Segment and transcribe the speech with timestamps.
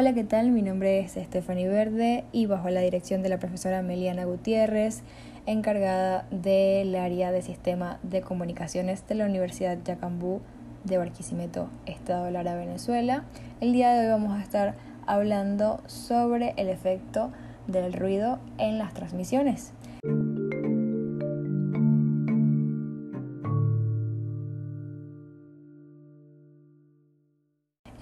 [0.00, 0.52] Hola, ¿qué tal?
[0.52, 5.02] Mi nombre es Stephanie Verde y bajo la dirección de la profesora Meliana Gutiérrez,
[5.44, 10.40] encargada del área de sistema de comunicaciones de la Universidad Yacambú
[10.84, 13.24] de Barquisimeto, Estado Lara, Venezuela.
[13.60, 17.32] El día de hoy vamos a estar hablando sobre el efecto
[17.66, 19.72] del ruido en las transmisiones.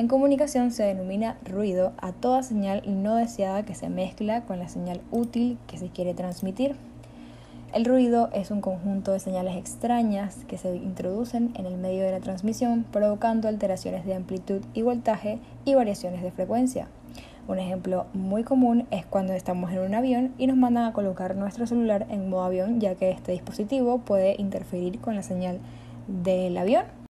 [0.06, 4.68] En comunicación se denomina ruido a toda señal no deseada que se mezcla con la
[4.68, 6.76] señal útil que se quiere transmitir.
[7.72, 12.12] El ruido es un conjunto de señales extrañas que se introducen en el medio de
[12.12, 16.86] la transmisión provocando alteraciones de amplitud y voltaje y variaciones de frecuencia.
[17.48, 21.34] Un ejemplo muy común es cuando estamos en un avión y nos mandan a colocar
[21.34, 25.58] nuestro celular en modo avión ya que este dispositivo puede interferir con la señal
[26.06, 27.05] del avión.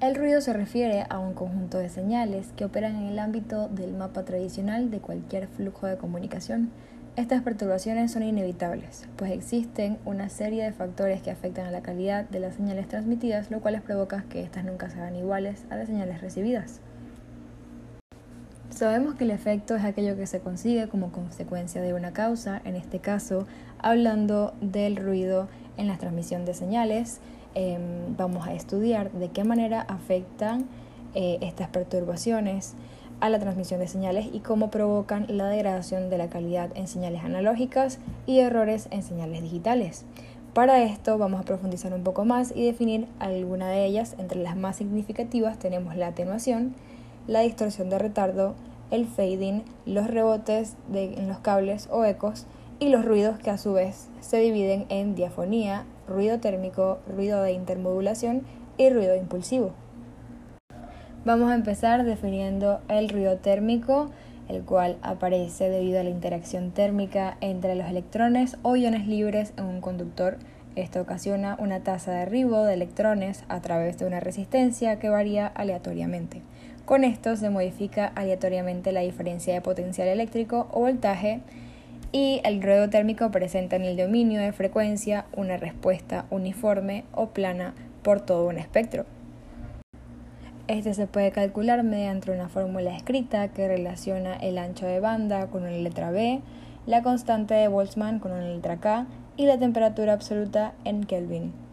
[0.00, 3.94] El ruido se refiere a un conjunto de señales que operan en el ámbito del
[3.94, 6.70] mapa tradicional de cualquier flujo de comunicación.
[7.16, 12.28] Estas perturbaciones son inevitables, pues existen una serie de factores que afectan a la calidad
[12.28, 16.20] de las señales transmitidas, lo cual provoca que éstas nunca sean iguales a las señales
[16.20, 16.80] recibidas.
[18.68, 22.74] Sabemos que el efecto es aquello que se consigue como consecuencia de una causa, en
[22.74, 23.46] este caso
[23.78, 27.20] hablando del ruido en la transmisión de señales,
[27.54, 30.66] Em, vamos a estudiar de qué manera afectan
[31.14, 32.74] eh, estas perturbaciones
[33.20, 37.22] a la transmisión de señales y cómo provocan la degradación de la calidad en señales
[37.22, 40.04] analógicas y errores en señales digitales.
[40.52, 44.16] Para esto vamos a profundizar un poco más y definir alguna de ellas.
[44.18, 46.74] Entre las más significativas tenemos la atenuación,
[47.28, 48.54] la distorsión de retardo,
[48.90, 52.46] el fading, los rebotes en los cables o ecos
[52.78, 57.52] y los ruidos que a su vez se dividen en diafonía, ruido térmico, ruido de
[57.52, 58.42] intermodulación
[58.76, 59.72] y ruido impulsivo.
[61.24, 64.10] Vamos a empezar definiendo el ruido térmico,
[64.48, 69.64] el cual aparece debido a la interacción térmica entre los electrones o iones libres en
[69.64, 70.36] un conductor.
[70.76, 75.46] Esto ocasiona una tasa de arribo de electrones a través de una resistencia que varía
[75.46, 76.42] aleatoriamente.
[76.84, 81.40] Con esto se modifica aleatoriamente la diferencia de potencial eléctrico o voltaje
[82.14, 87.74] y el ruido térmico presenta en el dominio de frecuencia una respuesta uniforme o plana
[88.04, 89.04] por todo un espectro.
[90.68, 95.62] Este se puede calcular mediante una fórmula escrita que relaciona el ancho de banda con
[95.62, 96.40] una letra B,
[96.86, 101.63] la constante de Boltzmann con una letra K y la temperatura absoluta en Kelvin.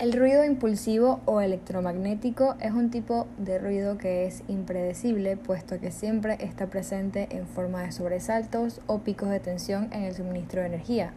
[0.00, 5.90] El ruido impulsivo o electromagnético es un tipo de ruido que es impredecible, puesto que
[5.90, 10.68] siempre está presente en forma de sobresaltos o picos de tensión en el suministro de
[10.68, 11.12] energía.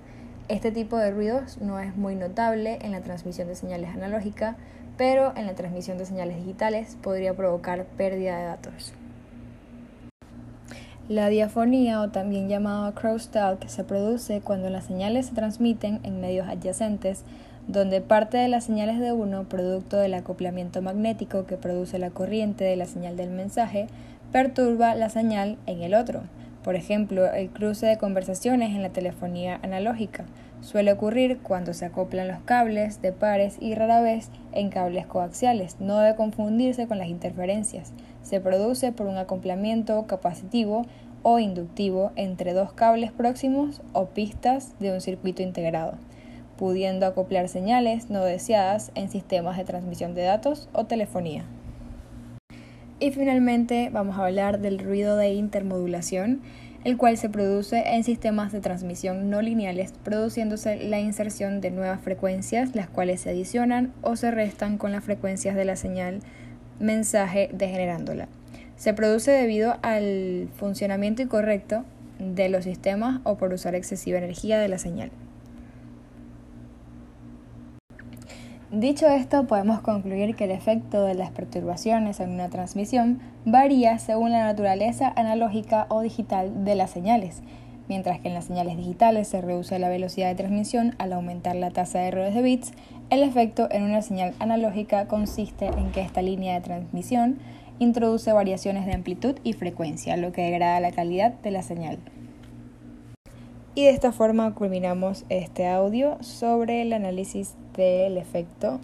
[0.49, 4.57] Este tipo de ruidos no es muy notable en la transmisión de señales analógicas,
[4.97, 8.91] pero en la transmisión de señales digitales podría provocar pérdida de datos.
[11.07, 16.49] La diafonía, o también llamado crosstalk, se produce cuando las señales se transmiten en medios
[16.49, 17.23] adyacentes
[17.67, 22.63] donde parte de las señales de uno, producto del acoplamiento magnético que produce la corriente
[22.65, 23.87] de la señal del mensaje,
[24.31, 26.23] perturba la señal en el otro.
[26.63, 30.25] Por ejemplo, el cruce de conversaciones en la telefonía analógica
[30.61, 35.77] suele ocurrir cuando se acoplan los cables de pares y rara vez en cables coaxiales.
[35.79, 37.91] No debe confundirse con las interferencias.
[38.21, 40.85] Se produce por un acoplamiento capacitivo
[41.21, 45.95] o inductivo entre dos cables próximos o pistas de un circuito integrado
[46.57, 51.45] pudiendo acoplar señales no deseadas en sistemas de transmisión de datos o telefonía.
[52.99, 56.41] Y finalmente vamos a hablar del ruido de intermodulación,
[56.83, 62.01] el cual se produce en sistemas de transmisión no lineales, produciéndose la inserción de nuevas
[62.01, 66.19] frecuencias, las cuales se adicionan o se restan con las frecuencias de la señal
[66.79, 68.27] mensaje degenerándola.
[68.75, 71.85] Se produce debido al funcionamiento incorrecto
[72.19, 75.11] de los sistemas o por usar excesiva energía de la señal.
[78.73, 84.31] Dicho esto, podemos concluir que el efecto de las perturbaciones en una transmisión varía según
[84.31, 87.43] la naturaleza analógica o digital de las señales,
[87.87, 91.69] mientras que en las señales digitales se reduce la velocidad de transmisión al aumentar la
[91.69, 92.71] tasa de errores de bits,
[93.11, 97.37] el efecto en una señal analógica consiste en que esta línea de transmisión
[97.77, 101.99] introduce variaciones de amplitud y frecuencia, lo que degrada la calidad de la señal.
[103.75, 108.79] Y de esta forma culminamos este audio sobre el análisis del efecto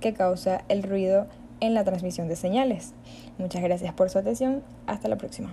[0.00, 1.28] que causa el ruido
[1.60, 2.92] en la transmisión de señales.
[3.38, 4.62] Muchas gracias por su atención.
[4.86, 5.52] Hasta la próxima.